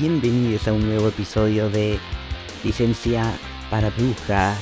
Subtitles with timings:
[0.00, 1.98] Bienvenidos a un nuevo episodio de
[2.62, 3.24] Licencia
[3.68, 4.54] para Bruja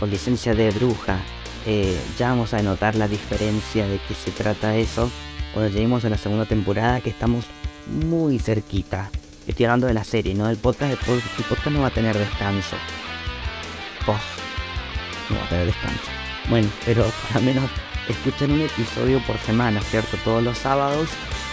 [0.00, 1.18] o Licencia de Bruja.
[1.66, 5.10] Eh, ya vamos a notar la diferencia de qué se trata eso
[5.52, 7.44] cuando lleguemos a la segunda temporada que estamos
[7.86, 9.10] muy cerquita.
[9.46, 10.92] Estoy hablando de la serie, no del podcast.
[10.92, 12.76] El podcast, no va a tener descanso.
[15.28, 16.04] No va a tener descanso.
[16.48, 17.68] Bueno, pero al menos
[18.08, 20.16] escuchen un episodio por semana, ¿cierto?
[20.24, 21.10] Todos los sábados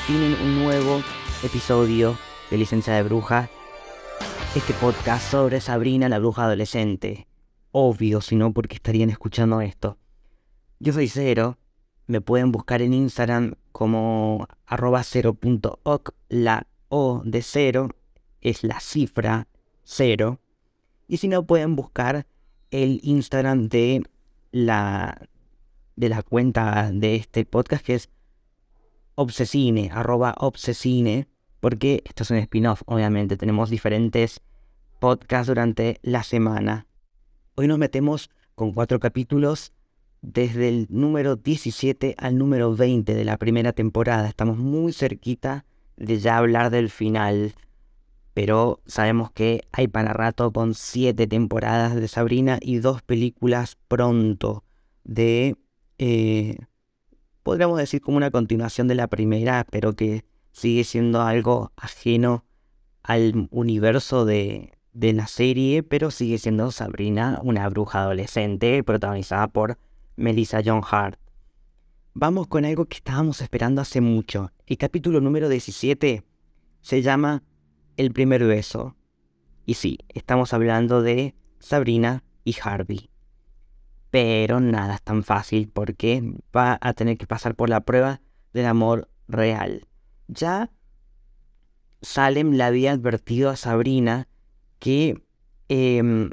[0.07, 1.03] tienen un nuevo
[1.43, 2.17] episodio
[2.51, 3.49] de Licencia de Bruja.
[4.57, 7.25] Este podcast sobre Sabrina la bruja adolescente.
[7.71, 9.97] Obvio, si no, porque estarían escuchando esto.
[10.77, 11.57] Yo soy Cero.
[12.07, 16.13] Me pueden buscar en Instagram como arroba cero.oc.
[16.27, 17.89] La O de cero
[18.41, 19.47] es la cifra
[19.83, 20.41] cero.
[21.07, 22.27] Y si no, pueden buscar
[22.69, 24.03] el Instagram de
[24.51, 25.29] la,
[25.95, 28.09] de la cuenta de este podcast que es
[29.15, 31.29] obsesine, arroba obsesine
[31.61, 33.37] porque esto es un spin-off, obviamente.
[33.37, 34.41] Tenemos diferentes
[34.99, 36.87] podcasts durante la semana.
[37.55, 39.71] Hoy nos metemos con cuatro capítulos
[40.21, 44.27] desde el número 17 al número 20 de la primera temporada.
[44.27, 45.63] Estamos muy cerquita
[45.97, 47.53] de ya hablar del final.
[48.33, 54.63] Pero sabemos que hay para rato con siete temporadas de Sabrina y dos películas pronto
[55.03, 55.55] de...
[55.99, 56.57] Eh,
[57.43, 62.45] podríamos decir como una continuación de la primera, pero que sigue siendo algo ajeno
[63.03, 69.77] al universo de, la serie, pero sigue siendo Sabrina una bruja adolescente protagonizada por
[70.15, 71.19] Melissa John Hart.
[72.13, 74.51] Vamos con algo que estábamos esperando hace mucho.
[74.65, 76.23] El capítulo número 17
[76.81, 77.43] se llama
[77.95, 78.95] El primer beso.
[79.65, 83.09] Y sí, estamos hablando de Sabrina y Harvey.
[84.09, 86.21] Pero nada es tan fácil porque
[86.55, 88.19] va a tener que pasar por la prueba
[88.51, 89.87] del amor real.
[90.31, 90.71] Ya
[92.01, 94.27] Salem le había advertido a Sabrina
[94.79, 95.21] que,
[95.67, 96.29] em,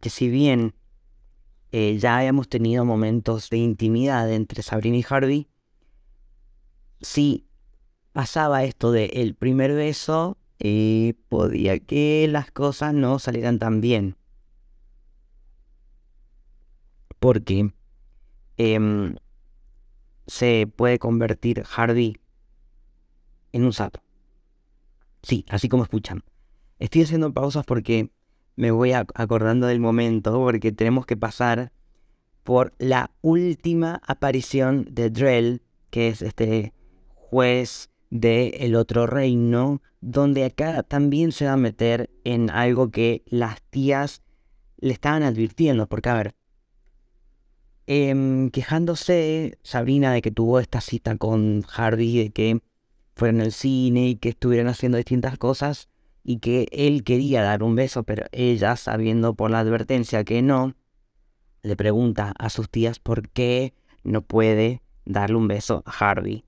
[0.00, 0.74] que si bien
[1.70, 5.48] eh, ya habíamos tenido momentos de intimidad entre Sabrina y Harvey,
[7.00, 7.46] si
[8.12, 14.16] pasaba esto de el primer beso, eh, podía que las cosas no salieran tan bien.
[17.18, 17.72] Porque
[18.56, 19.16] em,
[20.26, 22.21] se puede convertir Harvey
[23.52, 24.00] en un sapo.
[25.22, 26.24] Sí, así como escuchan.
[26.78, 28.10] Estoy haciendo pausas porque
[28.56, 31.72] me voy acordando del momento, porque tenemos que pasar
[32.42, 36.72] por la última aparición de Drell, que es este
[37.14, 43.22] juez de El Otro Reino, donde acá también se va a meter en algo que
[43.26, 44.22] las tías
[44.78, 46.34] le estaban advirtiendo, porque a ver,
[47.86, 52.60] em, quejándose Sabrina de que tuvo esta cita con Hardy, de que
[53.14, 55.88] fueron al cine y que estuvieran haciendo distintas cosas
[56.24, 60.74] y que él quería dar un beso, pero ella, sabiendo por la advertencia que no,
[61.62, 63.74] le pregunta a sus tías por qué
[64.04, 66.44] no puede darle un beso a Harvey.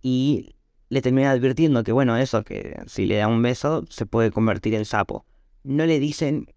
[0.00, 0.54] Y
[0.88, 4.74] le termina advirtiendo que, bueno, eso, que si le da un beso se puede convertir
[4.74, 5.24] en sapo.
[5.62, 6.52] No le dicen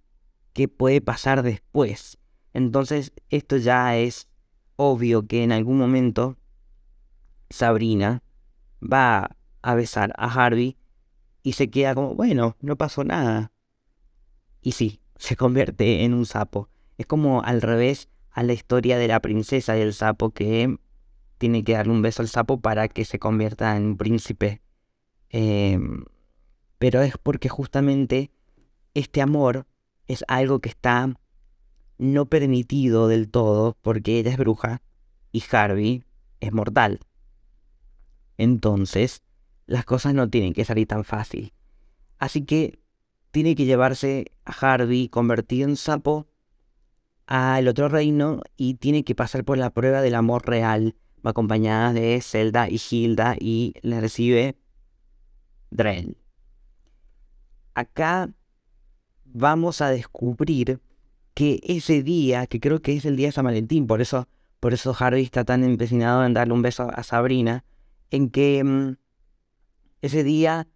[0.54, 2.18] qué puede pasar después.
[2.54, 4.28] Entonces, esto ya es
[4.76, 6.38] obvio que en algún momento
[7.50, 8.22] Sabrina
[8.82, 10.78] va a besar a Harvey
[11.44, 13.52] y se queda como, bueno, no pasó nada.
[14.62, 16.70] Y sí, se convierte en un sapo.
[16.98, 20.78] Es como al revés a la historia de la princesa y el sapo que
[21.38, 24.62] tiene que darle un beso al sapo para que se convierta en príncipe.
[25.30, 26.06] Em,
[26.78, 28.32] pero es porque justamente
[28.94, 29.68] este amor
[30.08, 31.14] es algo que está
[31.98, 34.82] no permitido del todo porque ella es bruja
[35.32, 36.04] y Harvey
[36.40, 37.00] es mortal.
[38.38, 39.24] Entonces,
[39.66, 41.54] las cosas no tienen que salir tan fácil.
[42.18, 42.80] Así que
[43.32, 46.28] tiene que llevarse a Harvey convertido en sapo
[47.26, 50.96] al otro reino y tiene que pasar por la prueba del amor real,
[51.26, 54.58] va acompañada de Zelda y Hilda y le recibe
[55.70, 56.18] Drell.
[57.74, 58.30] Acá
[59.26, 60.80] vamos a descubrir
[61.34, 64.28] que ese día, que creo que es el día de San Valentín, por eso,
[64.60, 67.66] por eso Harvey está tan empecinado en darle un beso a Sabrina,
[68.12, 68.96] en que mm,
[70.02, 70.68] ese día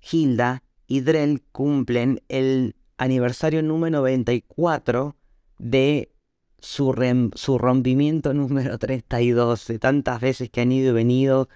[0.00, 5.16] Hilda y Drell cumplen el aniversario número 94
[5.58, 6.12] de
[6.58, 11.48] su, su rompimiento número 32, de tantas veces que han ido y venido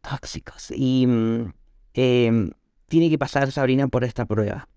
[0.00, 0.70] tóxicos.
[0.74, 1.52] Y mm,
[1.94, 2.50] em,
[2.88, 4.68] tiene que pasar Sabrina por esta prueba.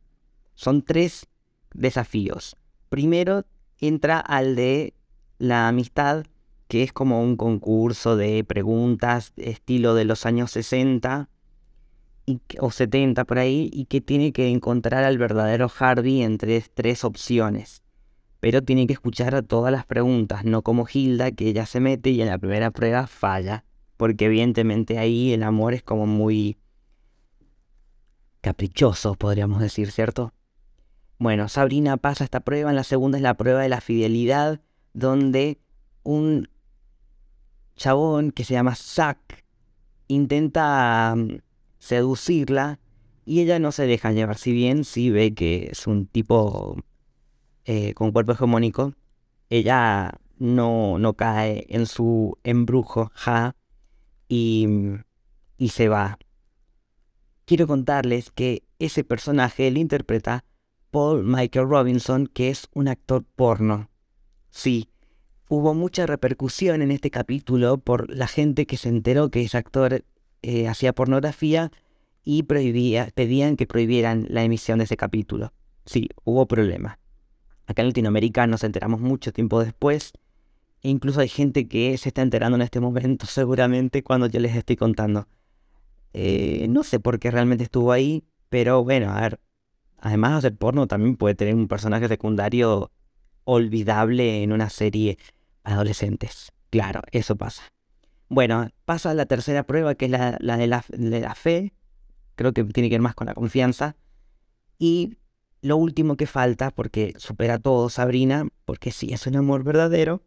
[0.55, 1.27] Son tres
[1.73, 2.55] desafíos.
[2.89, 3.45] Primero
[3.79, 4.93] entra al de
[5.39, 6.25] la amistad
[6.73, 11.29] que es como un concurso de preguntas estilo de los años 60,
[12.59, 17.83] o 70 por ahí, y que tiene que encontrar al verdadero Harvey entre tres opciones.
[18.39, 22.09] Pero tiene que escuchar a todas las preguntas, no como Hilda, que ella se mete
[22.09, 23.65] y en la primera prueba falla.
[23.95, 26.57] Porque evidentemente ahí el amor es como muy
[28.41, 30.33] caprichoso, podríamos decir, ¿cierto?
[31.19, 34.59] Bueno, Sabrina pasa esta prueba, en la segunda es la prueba de la fidelidad,
[34.93, 35.59] donde
[36.01, 36.49] un
[37.75, 39.43] chabón que se llama Zack
[40.07, 41.39] intenta mm,
[41.79, 42.79] seducirla
[43.25, 46.77] y ella no se deja llevar, si bien sí ve que es un tipo
[47.65, 48.93] eh, con cuerpo hegemónico,
[49.49, 53.55] ella no, no cae en su embrujo, ja,
[54.27, 54.67] y,
[55.57, 56.17] y se va.
[57.45, 60.43] Quiero contarles que ese personaje él interpreta
[60.91, 63.89] Paul Michael Robinson, que es un actor porno.
[64.49, 64.89] Sí,
[65.47, 70.03] hubo mucha repercusión en este capítulo por la gente que se enteró que ese actor
[70.41, 71.71] eh, hacía pornografía
[72.23, 75.53] y prohibía, pedían que prohibieran la emisión de ese capítulo.
[75.85, 76.97] Sí, hubo problemas.
[77.65, 80.13] Acá en Latinoamérica nos enteramos mucho tiempo después.
[80.81, 84.55] E incluso hay gente que se está enterando en este momento, seguramente, cuando yo les
[84.55, 85.27] estoy contando.
[86.13, 89.39] Eh, no sé por qué realmente estuvo ahí, pero bueno, a ver.
[89.97, 92.91] Además de hacer porno, también puede tener un personaje secundario
[93.45, 95.17] olvidable en una serie
[95.63, 96.51] adolescentes.
[96.69, 97.63] Claro, eso pasa.
[98.29, 101.73] Bueno, pasa la tercera prueba, que es la, de, la, de la fe.
[102.35, 103.95] Creo que tiene que ver más con la confianza.
[104.79, 105.17] Y
[105.61, 110.23] lo último que falta, porque supera todo Sabrina, porque sí, es un amor verdadero,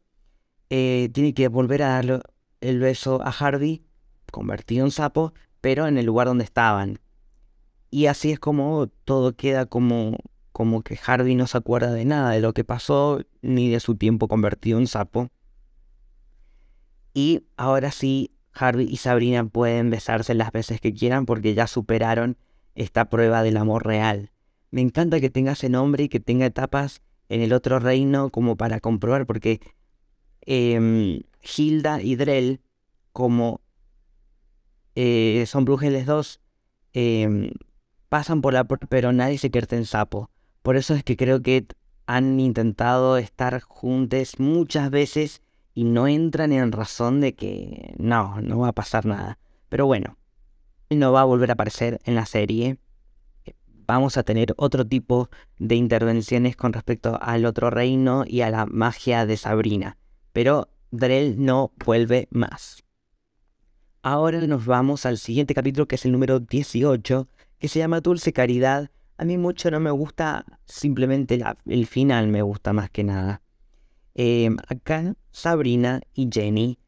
[0.70, 2.20] eh, tiene que volver a darle
[2.60, 3.84] el beso a Hardy,
[4.32, 7.00] convertido en sapo, pero en el lugar donde estaban.
[7.90, 10.16] Y así es como todo queda como
[10.56, 13.94] como que Harvey no se acuerda de nada de lo que pasó ni de su
[13.94, 15.28] tiempo convertido en sapo.
[17.12, 22.38] Y ahora sí, Harvey y Sabrina pueden besarse las veces que quieran porque ya superaron
[22.74, 24.30] esta prueba del amor real.
[24.70, 28.56] Me encanta que tenga ese nombre y que tenga etapas en el otro reino como
[28.56, 29.60] para comprobar porque
[30.46, 32.62] eh, Hilda y Drell,
[33.12, 33.60] como
[34.94, 36.40] eh, son brujeles dos,
[36.94, 37.50] em,
[38.08, 40.30] pasan por la pero nadie se quiere en sapo.
[40.66, 41.64] Por eso es que creo que
[42.06, 45.40] han intentado estar juntos muchas veces
[45.74, 49.38] y no entran en razón de que no, no va a pasar nada.
[49.68, 50.18] Pero bueno,
[50.90, 52.78] no va a volver a aparecer en la serie.
[53.86, 58.66] Vamos a tener otro tipo de intervenciones con respecto al otro reino y a la
[58.66, 59.98] magia de Sabrina.
[60.32, 62.82] Pero Drell no vuelve más.
[64.02, 67.28] Ahora nos vamos al siguiente capítulo que es el número 18,
[67.60, 72.42] que se llama Dulce Caridad a mí mucho no me gusta, simplemente el final me
[72.42, 73.42] gusta más que nada.
[74.14, 76.78] Em, acá Sabrina y Jenny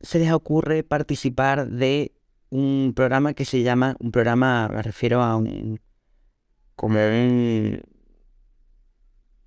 [0.00, 2.12] se les ocurre participar de
[2.50, 5.80] un programa que se llama, un programa, me refiero a un,
[6.74, 7.82] como un,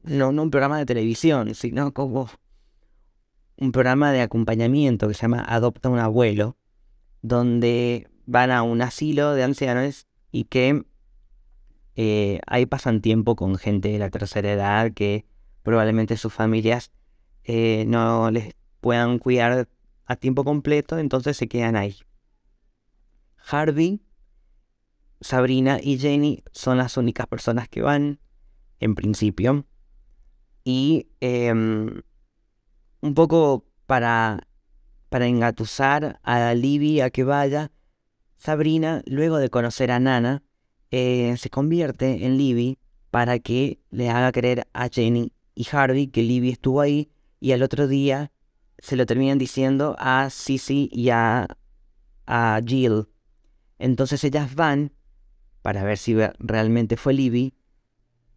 [0.04, 2.30] no, no un programa de televisión, sino como
[3.58, 6.58] un programa de acompañamiento que se llama Adopta un abuelo,
[7.22, 10.84] donde van a un asilo de ancianos y que
[11.96, 15.26] eh, ahí pasan tiempo con gente de la tercera edad que
[15.64, 16.92] probablemente sus familias
[17.44, 19.68] eh, no les puedan cuidar
[20.06, 21.98] a tiempo completo, entonces se quedan ahí.
[23.38, 24.02] Harvey,
[25.20, 28.20] Sabrina y Jenny son las únicas personas que van,
[28.80, 29.66] en principio.
[30.64, 32.02] Y em,
[33.02, 34.48] un poco para,
[35.10, 37.72] para engatusar a Libby a que vaya,
[38.38, 40.44] Sabrina, luego de conocer a Nana,
[40.92, 42.78] eh, se convierte en Libby
[43.12, 47.64] para que le haga creer a Jenny y Harvey que Libby estuvo ahí y al
[47.64, 48.32] otro día
[48.78, 51.48] se lo terminan diciendo a Sissy y a,
[52.26, 53.08] a Jill.
[53.80, 54.92] Entonces ellas van
[55.62, 57.54] para ver si realmente fue Libby.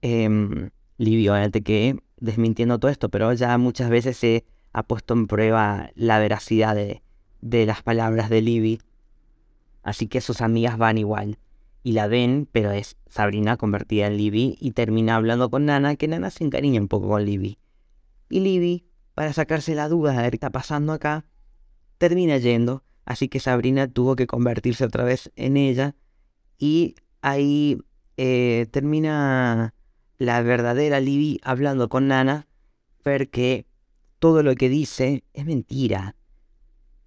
[0.02, 5.26] Eh, Libby obviamente que desmintiendo todo esto, pero ya muchas veces se ha puesto en
[5.26, 7.02] prueba la veracidad de,
[7.40, 8.80] de las palabras de Libby.
[9.82, 11.38] Así que sus amigas van igual
[11.84, 16.08] y la ven, pero es Sabrina convertida en Libby y termina hablando con Nana, que
[16.08, 17.58] Nana se encariña un poco con Libby.
[18.30, 21.26] Y Libby, para sacarse la duda de qué está pasando acá,
[21.98, 25.94] termina yendo, así que Sabrina tuvo que convertirse otra vez en ella
[26.56, 27.78] y ahí
[28.16, 29.74] eh, termina
[30.16, 32.48] la verdadera Libby hablando con Nana,
[33.04, 33.66] ver que
[34.18, 36.16] todo lo que dice es mentira.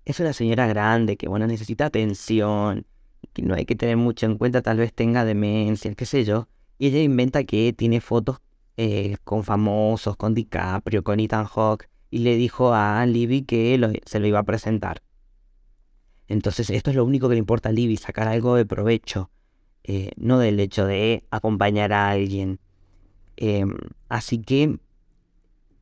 [0.05, 2.85] Es una señora grande que, bueno, necesita atención
[3.33, 6.47] que no hay que tener mucho en cuenta, tal vez tenga demencia, qué sé yo.
[6.77, 8.39] Y ella inventa que tiene fotos
[8.77, 14.19] eh, con famosos, con DiCaprio, con Ethan Hawke, y le dijo a Libby que se
[14.19, 15.01] lo iba a presentar.
[16.27, 19.29] Entonces esto es lo único que le importa a Libby, sacar algo de provecho.
[19.89, 22.59] eh, no del hecho de acompañar a alguien.
[23.37, 23.73] Em,
[24.09, 24.63] así que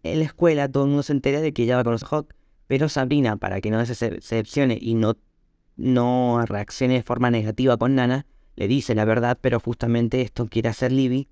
[0.04, 2.34] en la escuela todo el mundo se entera de que ella va con los Hawk,
[2.68, 5.18] pero Sabrina, para que no se decepcione y no,
[5.75, 10.70] no reaccione de forma negativa con Nana, le dice la verdad, pero justamente esto quiere
[10.70, 11.27] hacer Libby.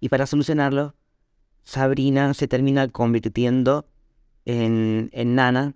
[0.00, 0.94] Y para solucionarlo,
[1.62, 3.86] Sabrina se termina convirtiendo
[4.44, 5.74] en, en Nana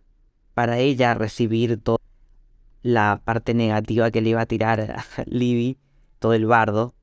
[0.54, 1.98] para ella recibir toda
[2.82, 5.78] la parte negativa que le iba a tirar a Libby,
[6.18, 6.94] todo el bardo.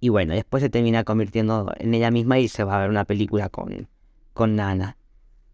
[0.00, 3.04] Y bueno, después se termina convirtiendo en ella misma y se va a ver una
[3.04, 3.88] película con,
[4.32, 4.96] con Nana.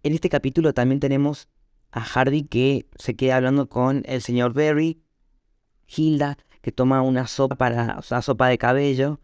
[0.02, 1.48] En este capítulo también tenemos
[1.92, 5.02] a Hardy que se queda hablando con el señor Berry,
[5.86, 9.20] Hilda que toma una sopa para, o sea, sopa de cabello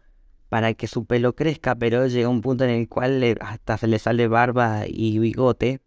[0.49, 3.99] para que su pelo crezca, pero llega un punto en el cual hasta se le
[3.99, 5.81] sale barba y bigote.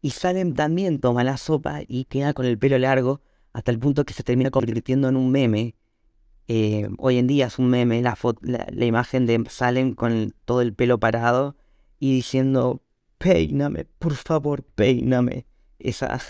[0.00, 3.20] Y Salem también toma la sopa y queda con el pelo largo
[3.52, 5.76] hasta el punto que se termina convirtiendo en un meme.
[6.48, 10.74] Eh, hoy en día es un meme la, la, imagen de Salem con todo el
[10.74, 11.56] pelo parado
[11.98, 12.82] y diciendo,
[13.18, 15.46] peíname, por favor, peíname.
[15.78, 16.20] Esa,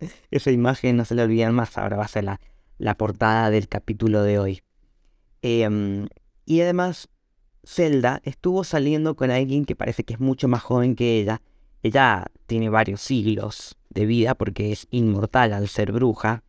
[0.30, 2.40] esa imagen no se le olvidan más, ahora va a ser la,
[2.78, 4.62] la portada del capítulo de hoy.
[5.42, 6.08] Em,
[6.46, 7.08] y además,
[7.64, 11.42] Zelda estuvo saliendo con alguien que parece que es mucho más joven que ella.
[11.82, 16.42] Ella tiene varios siglos de vida porque es inmortal al ser bruja.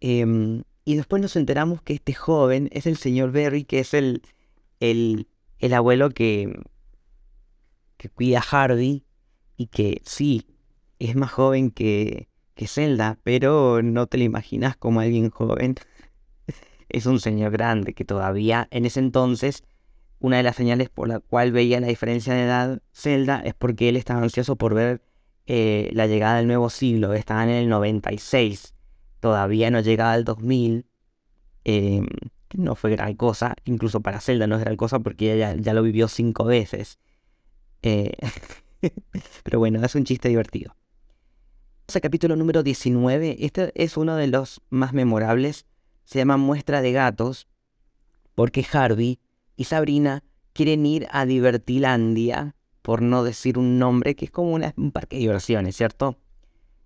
[0.00, 4.22] Em, y después nos enteramos que este joven es el señor Berry, que es el,
[4.80, 6.60] el, el abuelo que,
[7.96, 9.04] que cuida a Hardy
[9.56, 10.46] y que sí,
[10.98, 15.76] es más joven que, que Zelda, pero no te lo imaginas como alguien joven.
[16.88, 19.62] es un señor grande que todavía en ese entonces
[20.20, 23.88] una de las señales por la cual veía la diferencia de edad Zelda es porque
[23.88, 25.02] él estaba ansioso por ver
[25.46, 27.14] eh, la llegada del nuevo siglo.
[27.14, 28.74] Estaba en el 96,
[29.20, 30.86] todavía no llegaba al 2000.
[31.64, 32.02] Eh,
[32.54, 35.82] no fue gran cosa, incluso para Zelda no es gran cosa porque ella ya, lo
[35.82, 36.98] vivió cinco veces.
[37.82, 38.12] Eh,
[39.44, 40.74] pero bueno, es un chiste divertido
[42.00, 43.36] capítulo número 19.
[43.40, 45.64] Este es uno de los más memorables.
[46.04, 47.48] Se llama Muestra de Gatos.
[48.34, 49.18] Porque Harvey
[49.56, 52.54] y Sabrina quieren ir a Divertilandia.
[52.82, 56.18] Por no decir un nombre, que es como un parque de diversiones, ¿cierto?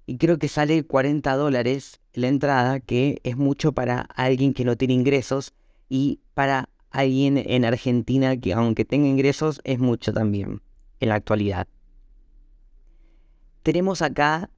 [0.06, 4.76] Y creo que sale 40 dólares la entrada, que es mucho para alguien que no
[4.76, 5.52] tiene ingresos.
[5.88, 10.62] Y para alguien en Argentina que aunque tenga ingresos es mucho también
[11.00, 11.66] en la actualidad.
[13.62, 14.50] Tenemos acá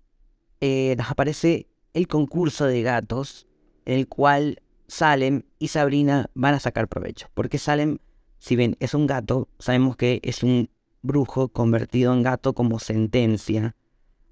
[0.66, 3.46] eh, nos aparece el concurso de gatos,
[3.84, 7.28] en el cual Salem y Sabrina van a sacar provecho.
[7.34, 7.98] Porque Salem,
[8.38, 10.70] si bien es un gato, sabemos que es un
[11.02, 13.76] brujo convertido en gato como sentencia.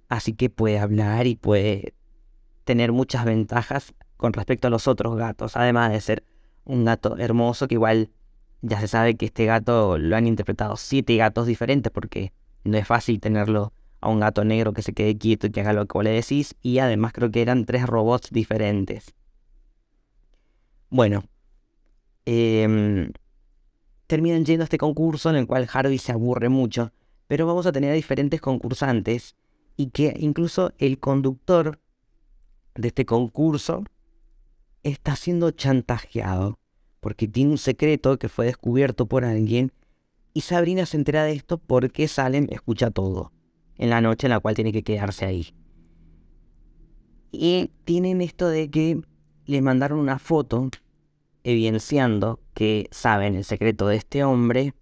[0.09, 1.93] Así que puede hablar y puede
[2.65, 5.55] tener muchas ventajas con respecto a los otros gatos.
[5.59, 6.25] Además de ser
[6.65, 8.09] un gato hermoso que igual
[8.63, 12.33] ya se sabe que este gato lo han interpretado siete gatos diferentes porque
[12.65, 15.73] no es fácil tenerlo a un gato negro que se quede quieto y que haga
[15.73, 16.57] lo que vos le decís.
[16.61, 19.15] Y además creo que eran tres robots diferentes.
[20.91, 21.25] Bueno.
[22.27, 23.13] Em,
[24.07, 26.93] terminan yendo a este concurso en el cual Harvey se aburre mucho.
[27.29, 29.37] Pero vamos a tener diferentes concursantes.
[29.77, 31.81] Y que incluso el conductor
[32.75, 33.85] de este concurso
[34.83, 36.59] está siendo chantajeado.
[37.01, 39.73] Porque tiene un secreto que fue descubierto por alguien.
[40.35, 43.33] Y Sabrina se entera de esto porque Salem escucha todo
[43.83, 45.53] en la noche en la cual tiene que quedarse ahí.
[47.33, 49.03] Y tienen esto de que
[49.45, 50.71] le mandaron una foto
[51.43, 54.75] evidenciando que saben el secreto de este hombre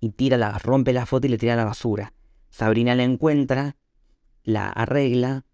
[0.00, 2.14] y tira la, rompe la foto y le tira a la basura.
[2.48, 3.76] Sabrina la encuentra,
[4.44, 5.44] la arregla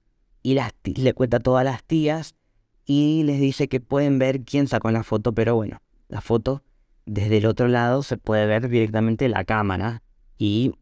[0.45, 2.37] y le cuenta a todas las tías
[2.85, 6.63] y les dice que pueden ver quién sacó la foto, pero bueno, la foto
[7.07, 10.05] desde el otro lado se puede ver directamente la cámara
[10.39, 10.75] y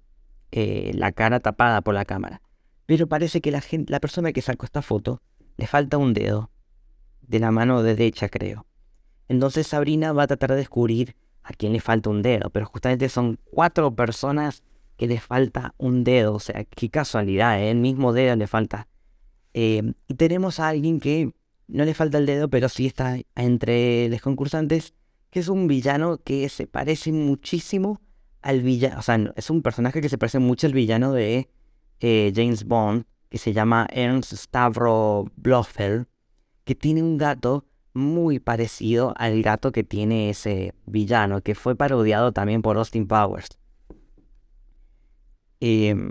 [0.53, 2.41] eh, la cara tapada por la cámara.
[2.87, 5.21] Pero parece que la, gente, la persona que sacó esta foto
[5.57, 6.51] le falta un dedo.
[7.21, 8.67] De la mano derecha, creo.
[9.29, 12.49] Entonces Sabrina va a tratar de descubrir a quién le falta un dedo.
[12.49, 14.63] Pero justamente son cuatro personas
[14.97, 16.35] que le falta un dedo.
[16.35, 17.71] O sea, qué casualidad, ¿eh?
[17.71, 18.89] el mismo dedo le falta.
[19.53, 21.33] Eh, y tenemos a alguien que
[21.67, 24.95] no le falta el dedo, pero sí está entre los concursantes,
[25.31, 28.01] que es un villano que se parece muchísimo
[28.49, 31.51] al villano, o sea, es un personaje que se parece mucho al villano de
[32.01, 36.07] eh, James Bond, que se llama Ernst Stavro Blofeld,
[36.65, 42.33] que tiene un gato muy parecido al gato que tiene ese villano, que fue parodiado
[42.33, 43.51] también por Austin Powers.
[45.61, 46.11] Em,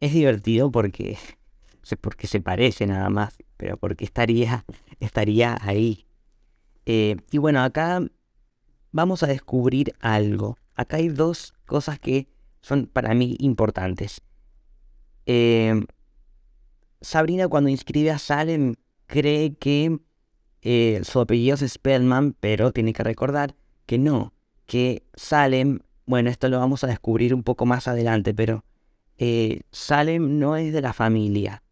[0.00, 1.16] es divertido porque,
[2.00, 4.64] porque se parece nada más, pero porque estaría,
[4.98, 6.04] estaría ahí.
[6.84, 8.02] Eh, y bueno, acá
[8.90, 10.58] vamos a descubrir algo.
[10.76, 12.28] Acá hay dos cosas que
[12.60, 14.20] son para mí importantes.
[15.24, 15.84] Eh,
[17.00, 19.98] Sabrina cuando inscribe a Salem cree que
[20.62, 23.54] eh, su apellido es Spellman, pero tiene que recordar
[23.86, 24.32] que no,
[24.66, 28.64] que Salem, bueno, esto lo vamos a descubrir un poco más adelante, pero
[29.18, 31.62] eh, Salem no es de la familia.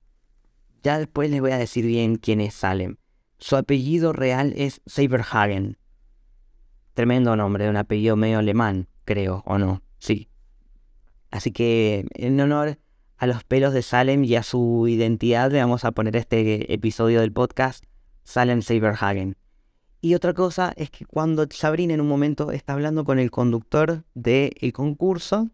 [0.82, 2.96] Ya después les voy a decir bien quién es Salem.
[3.38, 5.76] Su apellido real es Saberhagen.
[6.94, 10.28] Tremendo nombre, un apellido medio alemán, creo, o no, sí.
[11.30, 12.78] Así que en honor
[13.16, 17.20] a los pelos de Salem y a su identidad le vamos a poner este episodio
[17.20, 17.84] del podcast
[18.23, 19.37] Salem Saberhagen.
[20.00, 24.04] Y otra cosa es que cuando Sabrina en un momento está hablando con el conductor
[24.14, 25.49] del concurso,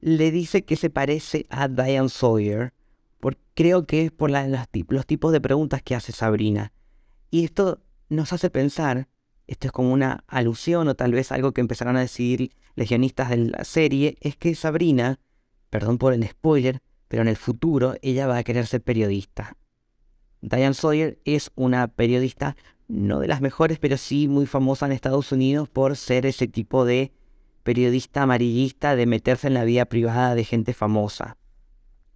[0.00, 2.72] le dice que se parece a Diane Sawyer.
[3.18, 6.72] Por, creo que es por los tipos de preguntas que hace Sabrina.
[7.30, 9.08] Y esto nos hace pensar,
[9.46, 13.36] esto es como una alusión o tal vez algo que empezaron a decir legionistas de
[13.36, 15.20] la serie, es que Sabrina,
[15.70, 19.56] perdón por el spoiler, pero en el futuro ella va a querer ser periodista.
[20.40, 22.56] Diane Sawyer es una periodista,
[22.88, 26.84] no de las mejores, pero sí muy famosa en Estados Unidos por ser ese tipo
[26.84, 27.12] de
[27.62, 31.38] periodista amarillista de meterse en la vida privada de gente famosa.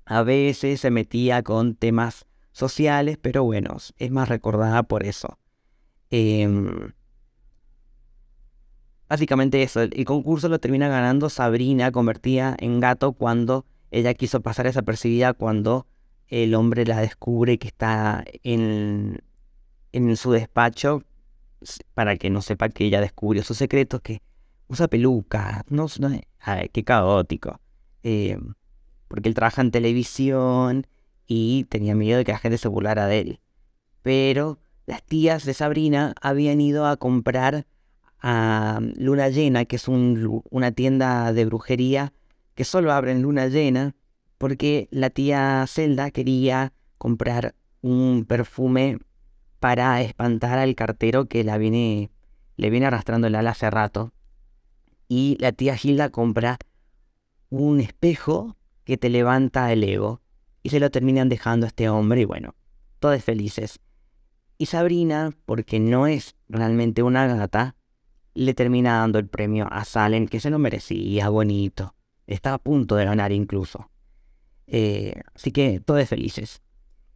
[0.05, 5.39] A veces se metía con temas sociales, pero bueno, es más recordada por eso.
[6.11, 6.93] Em,
[9.09, 14.67] básicamente eso, el concurso lo termina ganando Sabrina, convertida en gato cuando ella quiso pasar
[14.67, 15.87] desapercibida cuando
[16.29, 19.23] el hombre la descubre que está en,
[19.93, 21.03] en su despacho
[21.95, 24.23] para que no sepa que ella descubrió sus secretos, que
[24.69, 27.61] usa peluca, no, no ay, qué caótico.
[28.03, 28.39] Eh,
[29.09, 30.87] porque él trabaja en televisión
[31.27, 33.41] y tenía miedo de que la gente se burlara de él.
[34.03, 37.67] Pero las tías de Sabrina habían ido a comprar
[38.21, 42.13] a Luna Llena, que es una tienda de brujería
[42.55, 43.95] que solo abre en Luna Llena,
[44.37, 48.99] porque la tía Zelda quería comprar un perfume
[49.61, 52.11] para espantar al cartero que la viene,
[52.57, 54.13] le viene arrastrando el ala hace rato.
[55.09, 56.59] Y la tía Hilda compra
[57.51, 60.21] un espejo que te levanta el ego.
[60.63, 62.55] Y se lo terminan dejando a este hombre y bueno,
[62.99, 63.81] todos felices.
[64.59, 67.77] Y Sabrina, porque no es realmente una gata,
[68.45, 71.97] le termina dando el premio a Salem, que se lo merecía, bonito.
[72.27, 73.91] Estaba a punto de ganar incluso.
[74.69, 76.63] Eh, así que todos felices.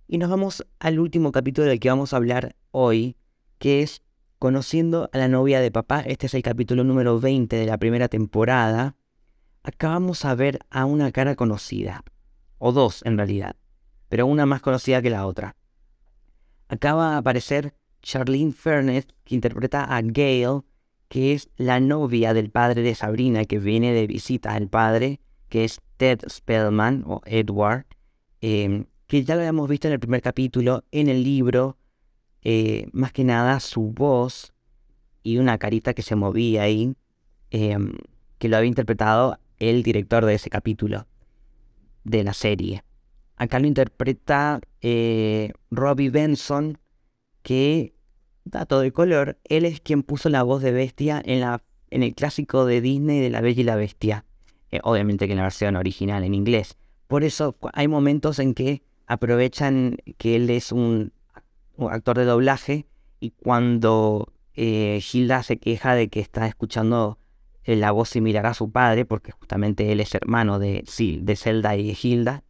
[0.09, 3.17] Y nos vamos al último capítulo del que vamos a hablar hoy,
[3.59, 4.03] que es
[4.41, 6.01] Conociendo a la novia de papá.
[6.01, 8.97] Este es el capítulo número 20 de la primera temporada.
[9.63, 12.03] Acá vamos a ver a una cara conocida,
[12.59, 13.55] o dos en realidad,
[14.09, 15.55] pero una más conocida que la otra.
[16.67, 20.63] Acaba a aparecer Charlene Furness, que interpreta a Gail,
[21.13, 25.21] que es la novia del padre de Sabrina, que viene de visita al padre,
[25.51, 27.85] que es Ted Spellman o Edward,
[28.41, 31.77] em, que ya lo habíamos visto en el primer capítulo, en el libro,
[32.41, 34.55] eh, más que nada su voz
[35.23, 36.95] y una carita que se movía ahí,
[37.51, 37.93] em,
[38.39, 41.07] que lo había interpretado el director de ese capítulo
[42.05, 42.85] de la serie.
[43.37, 46.79] Acá lo interpreta eh, Robbie Benson,
[47.43, 47.93] que,
[48.45, 52.15] dato de color, él es quien puso la voz de Bestia en, la, en el
[52.15, 54.25] clásico de Disney de La Bella y la Bestia.
[54.71, 56.77] Eh, obviamente que en la versión original en inglés.
[57.07, 61.13] Por eso hay momentos en que aprovechan que él es un,
[61.79, 62.87] actor de doblaje
[63.21, 67.19] y cuando eh, Hilda se queja de que está escuchando
[67.65, 70.85] eh, la voz similar a su padre, porque justamente él es hermano de,
[71.21, 72.45] de Zelda y de Hilda,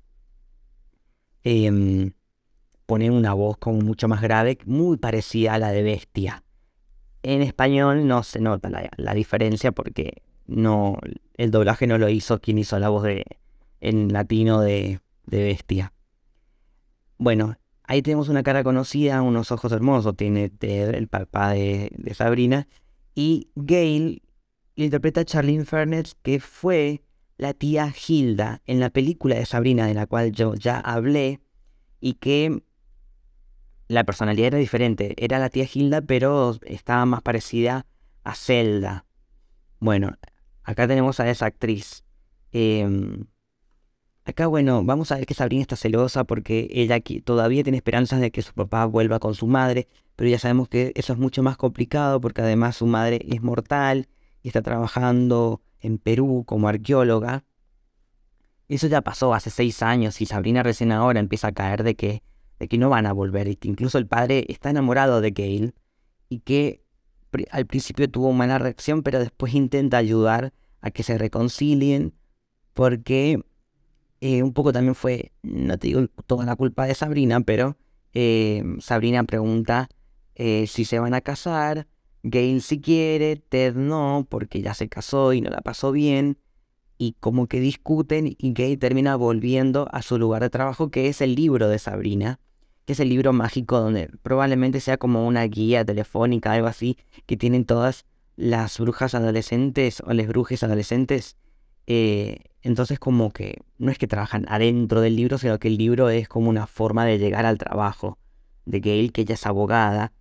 [1.45, 2.13] eh,
[2.87, 6.45] ponen una voz como mucho más grave, muy parecida a la de Bestia.
[7.23, 10.99] En español no se nota la diferencia porque no,
[11.37, 13.25] el doblaje no lo hizo quien hizo la voz de,
[13.81, 15.93] en latino de, de Bestia.
[17.19, 22.69] Bueno, ahí tenemos una cara conocida, unos ojos hermosos, tiene el papá de, de Sabrina.
[23.15, 24.23] Y Gail
[24.75, 27.03] le interpreta a Charlene Furness, que fue
[27.37, 31.41] la tía Hilda en la película de Sabrina, de la cual yo ya hablé,
[32.01, 32.63] y que
[33.93, 35.15] la personalidad era diferente.
[35.17, 37.87] Era la tía Hilda, pero estaba más parecida
[38.25, 39.05] a Zelda.
[39.79, 40.17] Bueno,
[40.65, 42.05] Acá tenemos a esa actriz.
[42.53, 43.27] Em,
[44.25, 48.31] acá, bueno, vamos a ver que Sabrina está celosa porque ella todavía tiene esperanzas de
[48.31, 51.57] que su papá vuelva con su madre, pero ya sabemos que eso es mucho más
[51.57, 54.09] complicado porque además su madre es mortal
[54.43, 57.45] y está trabajando en Perú como arqueóloga.
[58.69, 62.23] Eso ya pasó hace seis años y Sabrina recién ahora empieza a caer de que,
[62.63, 65.75] de que no van a volver y que incluso el padre está enamorado de Gail
[66.29, 66.85] y que
[67.51, 72.15] al principio tuvo mala reacción, pero después intenta ayudar a que se reconcilien,
[72.73, 73.45] porque
[74.21, 77.77] eh, un poco también fue, no te digo toda la culpa de Sabrina, pero
[78.15, 79.89] eh, Sabrina pregunta
[80.37, 81.89] eh, si se van a casar,
[82.23, 86.39] Gail si quiere, Ted no, porque ya se casó y no la pasó bien,
[86.97, 91.21] y como que discuten y Gail termina volviendo a su lugar de trabajo, que es
[91.21, 92.39] el libro de Sabrina
[92.85, 97.37] que es el libro mágico donde probablemente sea como una guía telefónica, algo así, que
[97.37, 101.37] tienen todas las brujas adolescentes o las brujas adolescentes.
[101.87, 106.11] Eh, entonces como que no es que trabajan adentro del libro, sino que el libro
[106.11, 108.19] es como una forma de llegar al trabajo
[108.65, 110.13] de Gail, que ella es abogada,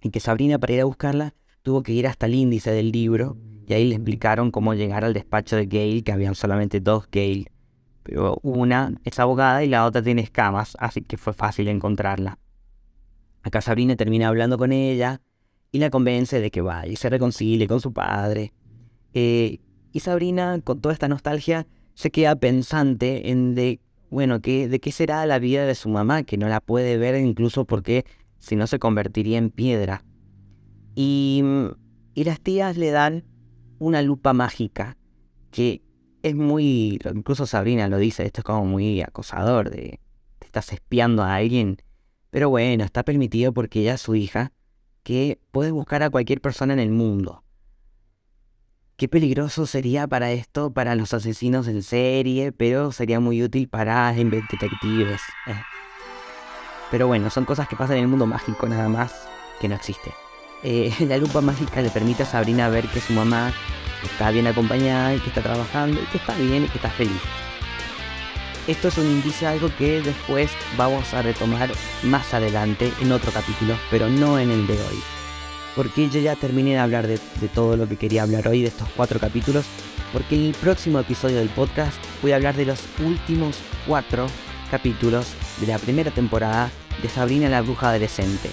[0.00, 3.36] y que Sabrina para ir a buscarla tuvo que ir hasta el índice del libro,
[3.66, 7.50] y ahí le explicaron cómo llegar al despacho de Gail, que habían solamente dos Gail
[8.42, 12.38] una es abogada y la otra tiene escamas, así que fue fácil encontrarla.
[13.42, 15.20] Acá Sabrina termina hablando con ella
[15.70, 18.52] y la convence de que vaya y se reconcilie con su padre.
[19.14, 19.60] Eh,
[19.92, 24.92] y Sabrina, con toda esta nostalgia, se queda pensante en de, bueno, que, de qué
[24.92, 28.04] será la vida de su mamá, que no la puede ver incluso porque
[28.38, 30.04] si no se convertiría en piedra.
[30.94, 31.42] Y,
[32.14, 33.24] y las tías le dan
[33.78, 34.96] una lupa mágica
[35.50, 35.82] que
[36.22, 40.00] es muy, incluso Sabrina lo dice, esto es como muy acosador, de
[40.38, 41.78] te estás espiando a alguien.
[42.30, 44.52] Pero bueno, está permitido porque ella es su hija,
[45.02, 47.44] que puede buscar a cualquier persona en el mundo.
[48.96, 54.12] Qué peligroso sería para esto, para los asesinos en serie, pero sería muy útil para
[54.12, 55.20] detectives.
[55.46, 55.54] Eh.
[56.90, 59.28] Pero bueno, son cosas que pasan en el mundo mágico nada más,
[59.60, 60.12] que no existe.
[60.64, 63.52] Eh, la lupa mágica le permite a Sabrina ver que su mamá
[64.02, 67.20] está bien acompañada y que está trabajando y que está bien y que está feliz.
[68.66, 71.70] Esto es un indicio de algo que después vamos a retomar
[72.02, 75.02] más adelante en otro capítulo, pero no en el de hoy.
[75.74, 77.18] Porque yo ya terminé de hablar de,
[77.54, 79.64] todo lo que quería hablar hoy, de estos cuatro capítulos,
[80.12, 83.56] porque en el próximo episodio del podcast voy a hablar de los últimos
[83.86, 84.26] cuatro
[84.70, 85.26] capítulos
[85.60, 86.70] de la primera temporada
[87.02, 88.50] de Sabrina la Bruja Adolescente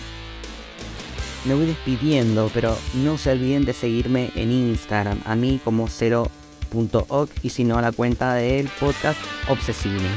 [1.46, 7.30] me voy despidiendo, pero no se olviden de seguirme en Instagram, a mí como 0.oc
[7.44, 10.10] y si no a la cuenta del podcast Obsesine.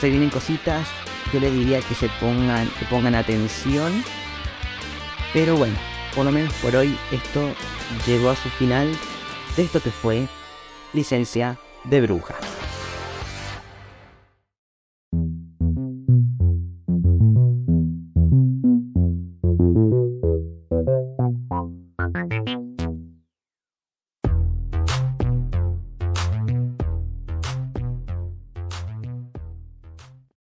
[0.00, 0.86] Se vienen cositas,
[1.32, 4.04] yo les diría que se pongan, que pongan atención.
[5.32, 5.76] Pero bueno,
[6.14, 7.50] por lo menos por hoy esto
[8.06, 8.90] llegó a su final
[9.56, 10.28] de esto que fue
[10.92, 12.57] licencia de brujas.